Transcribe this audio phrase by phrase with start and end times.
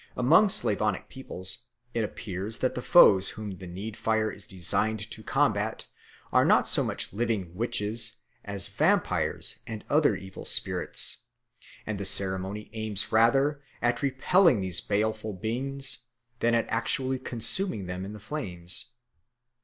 [0.17, 1.63] Among Slavonic peoples
[1.93, 5.85] it appears that the foes whom the need fire is designed to combat
[6.33, 11.17] are not so much living witches as vampyres and other evil spirits,
[11.85, 15.99] and the ceremony aims rather at repelling these baleful beings
[16.39, 18.93] than at actually consuming them in the flames.